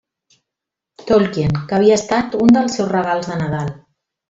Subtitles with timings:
[1.11, 3.71] Tolkien, que havia estat un dels seus regals de Nadal.